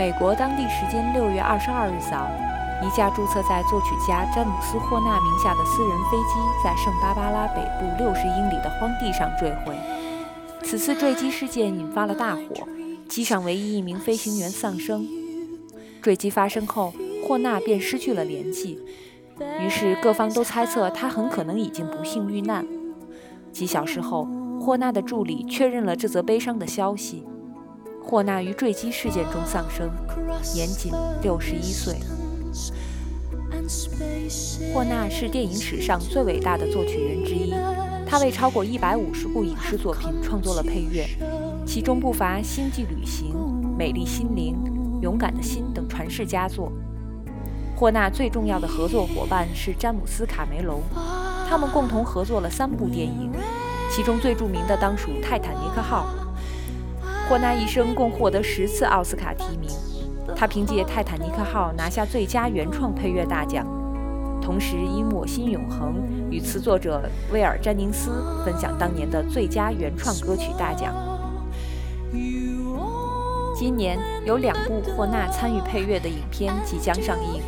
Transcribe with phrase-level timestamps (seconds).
[0.00, 2.26] 美国当地时间六月二十二日早，
[2.82, 9.76] 一架注册在作曲家詹姆斯·霍纳名下的私人飞机在圣巴巴拉北部六十英里的荒地上坠毁。
[10.62, 12.66] 此次坠机事件引发了大火，
[13.10, 15.06] 机上唯一一名飞行员丧生。
[16.00, 16.94] 坠机发生后，
[17.28, 18.78] 霍纳便失去了联系，
[19.60, 22.66] 于是各方都猜测他很可能已经不幸遇难。
[23.52, 24.26] 几小时后，
[24.58, 27.22] 霍纳的助理确认了这则悲伤的消息。
[28.10, 29.88] 霍纳于坠机事件中丧生，
[30.52, 30.92] 年仅
[31.22, 31.94] 六十一岁。
[34.74, 37.54] 霍纳是电影史上最伟大的作曲人之一，
[38.04, 41.06] 他为超过一百五十部影视作品创作了配乐，
[41.64, 43.32] 其中不乏《星际旅行》
[43.78, 44.56] 《美丽心灵》
[45.00, 46.72] 《勇敢的心》等传世佳作。
[47.76, 50.82] 霍纳最重要的合作伙伴是詹姆斯·卡梅隆，
[51.48, 53.30] 他们共同合作了三部电影，
[53.88, 56.08] 其中最著名的当属《泰坦尼克号》。
[57.30, 59.70] 霍纳一生共获得十次奥斯卡提名，
[60.34, 63.64] 他凭借《泰坦尼克号》拿下最佳原创配乐大奖，
[64.42, 65.94] 同时以《我心永恒》
[66.28, 68.10] 与词作者威尔·詹宁斯
[68.44, 70.92] 分享当年的最佳原创歌曲大奖。
[73.54, 77.40] 今年有两部霍纳参与配乐的影片即将上映，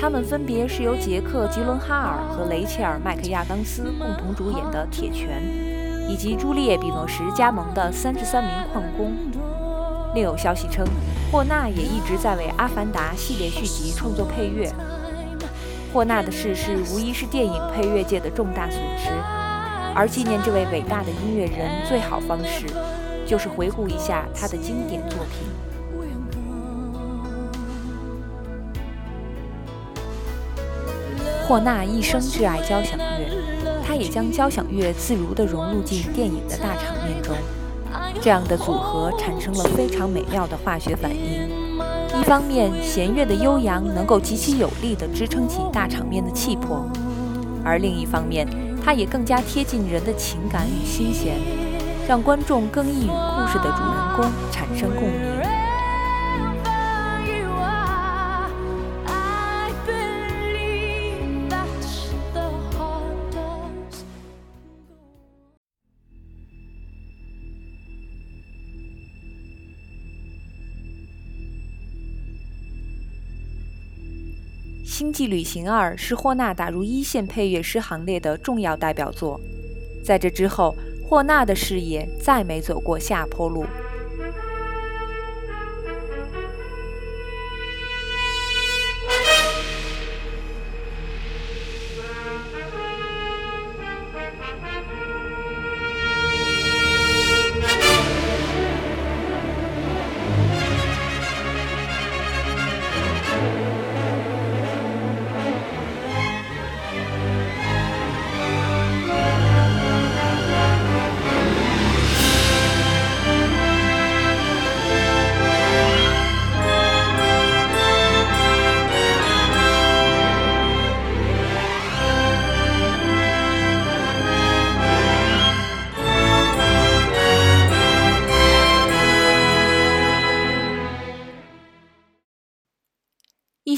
[0.00, 5.42] 他们分别是由杰克·吉伦哈尔和雷切尔·麦克亚当斯共同主演的《铁拳》。
[6.08, 9.12] 以及朱丽叶·比诺什加盟的三十三名矿工。
[10.14, 10.86] 另有消息称，
[11.32, 14.72] 霍纳也一直在为《阿凡达》系列续集创作配乐。
[15.92, 19.10] 霍纳的逝世无疑是电影配乐界的重大损失，
[19.94, 22.66] 而纪念这位伟大的音乐人最好方式，
[23.26, 25.48] 就是回顾一下他的经典作品。
[31.46, 33.53] 霍纳一生挚爱交响乐。
[33.94, 37.32] 他也将交响乐自如地融入进电影的大场面中，
[38.20, 41.48] 这样的组合产生了非常美妙的化学反应。
[42.20, 46.90] 一方面，弦乐的悠扬能够极其有力地支撑起大场面的气魄；
[47.64, 48.48] 而另一方面，
[48.84, 51.36] 它也更加贴近人的情感与心弦，
[52.08, 55.20] 让观众更易与故事的主人公产生共鸣。
[74.96, 79.40] 《星际旅行二》是霍纳打入一线配乐师行列的重要代表作，
[80.04, 80.72] 在这之后，
[81.02, 83.64] 霍纳的事业再没走过下坡路。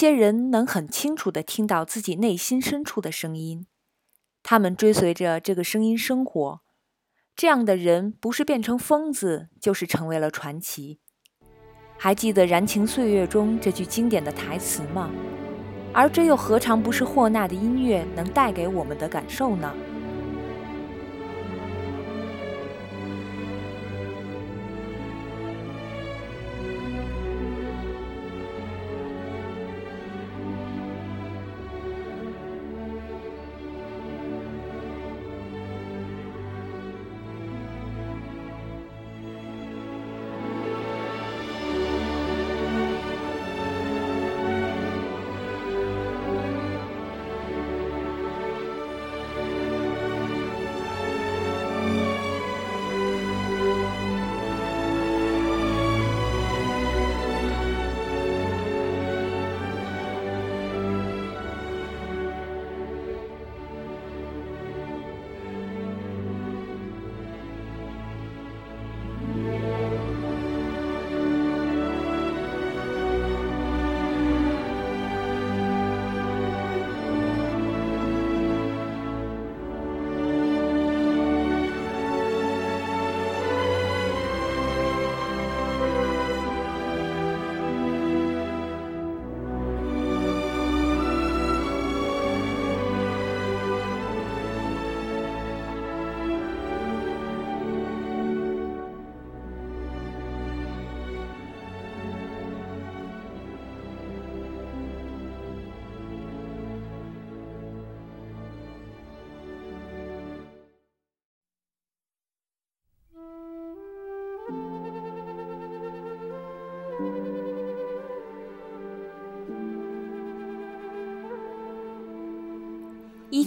[0.00, 3.66] 些人能很清楚地听到自己内心深处的声音，
[4.42, 6.60] 他们追随着这个声音生活。
[7.36, 11.00] 这样的人不是变成疯子，就是成为了传奇。
[11.98, 15.10] 还记得《燃情岁月》中这句经典的台词吗？
[15.92, 19.70] 而这又何尝不是霍纳的音乐能带给我们的感受呢？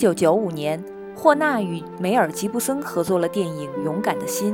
[0.04, 0.84] 九九五年，
[1.16, 4.54] 霍纳与梅尔吉布森合作了电影《勇敢的心》，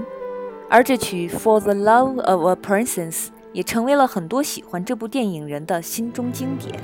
[0.69, 3.13] 而这曲《For the Love of a Princess》
[3.51, 6.79] 也成为了很多喜欢这部电影人的心中经典。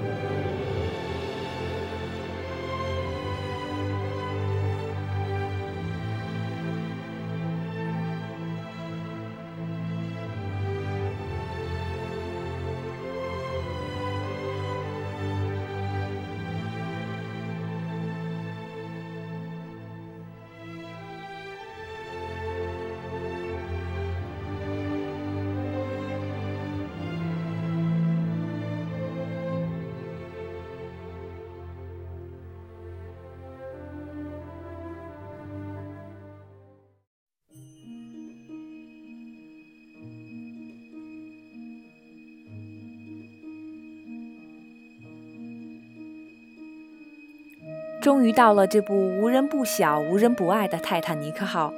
[48.05, 51.73] 终于到了这部无人不晓、无人不爱的泰坦尼克号。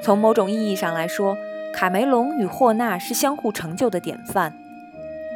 [0.00, 1.36] 从某种意义上来说，
[1.70, 4.54] 卡梅隆与霍纳是相互成就的典范。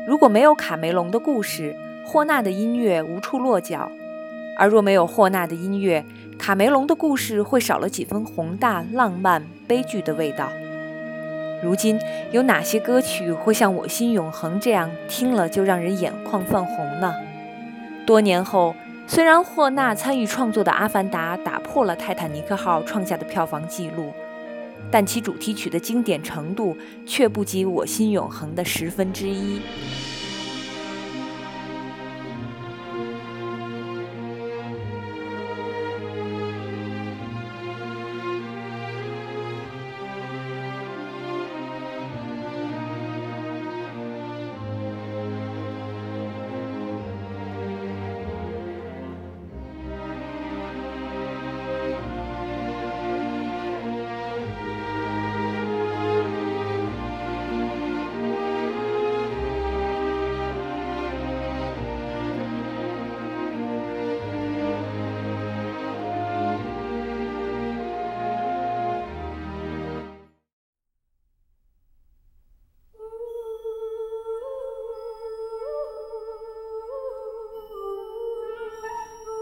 [0.07, 1.77] 如果没有卡梅隆的故事，
[2.07, 3.91] 霍纳的音乐无处落脚；
[4.57, 6.03] 而若没有霍纳的音乐，
[6.39, 10.49] 卡梅隆的故事会少了几分宏大、浪漫、悲剧的味道。
[11.63, 12.01] 如今
[12.33, 17.15] 有哪些歌曲会像《我心永恒》这样听了就让人眼眶泛红呢？
[18.07, 18.75] 多年后。
[19.11, 24.13] 虽然霍纳参与创作的《阿凡达》打破了《泰坦尼克号》创下的票房纪录，
[24.91, 26.77] 但其主题曲的经典程度
[27.07, 29.59] 却不及《我心永恒》的十分之一。《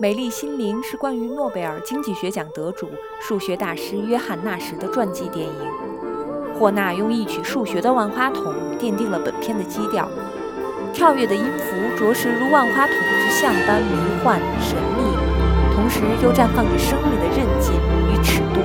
[0.06, 2.88] 美丽心灵》是关于诺贝尔经济学奖得主、
[3.20, 5.52] 数学大师约翰·纳什的传记电影。
[6.56, 10.08] 霍纳用一曲数学的万花筒奠定了本片的基调，
[10.92, 13.88] 跳跃的音符着实如万花筒之像般迷
[14.22, 15.02] 幻神秘，
[15.74, 17.75] 同时又绽放着生命的韧劲
[18.08, 18.60] 与尺度。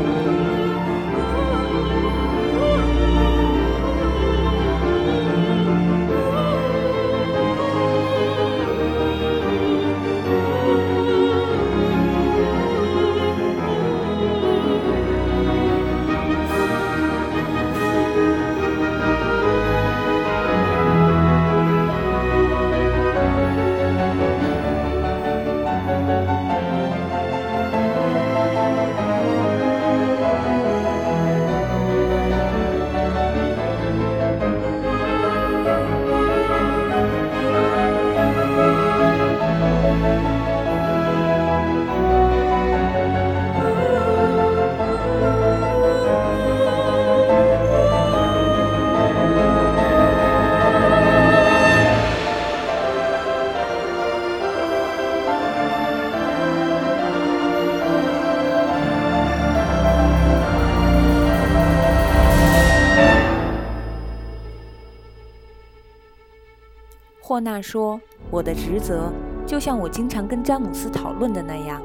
[67.41, 69.12] 霍纳说：“我的职责，
[69.48, 71.81] 就像我经常跟詹姆斯讨论的那样，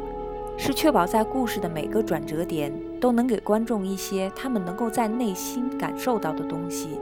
[0.59, 2.71] 是确保在故事的每个转折点
[3.01, 7.01] 都能给观众一些他们能够在内心感受到的东西。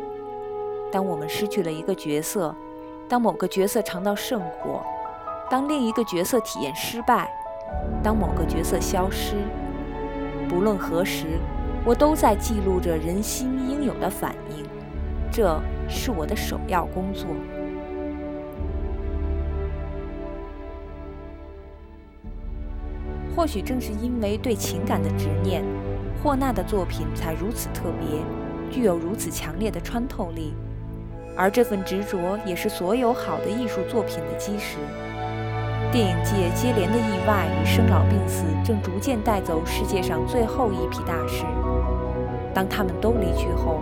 [0.93, 2.55] 当我们失去了一个角色，
[3.09, 4.87] 当某个角色尝到圣果，
[5.51, 7.29] 当另一个角色体验失败，
[8.05, 9.35] 当某个角色消失，
[10.49, 11.41] 不论何时，
[11.85, 14.65] 我都在记录着人心应有的反应。
[15.33, 17.27] 这是我的首要工作。”
[23.35, 25.65] 或许正是因为对情感的执念，
[26.23, 28.21] 霍纳的作品才如此特别，
[28.71, 30.55] 具有如此强烈的穿透力。
[31.37, 34.77] 而这份执着也是所有好的艺术作品的基石。
[35.91, 41.45] 电影界接连的意外与生老病死，正逐渐带走世界上最后一批大师。
[42.55, 43.81] 当他们都离去后，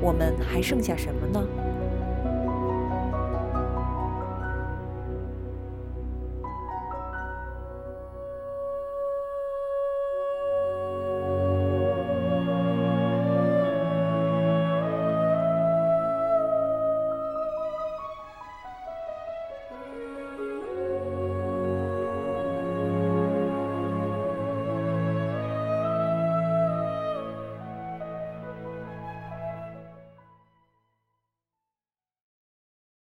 [0.00, 1.44] 我们还剩下什么呢？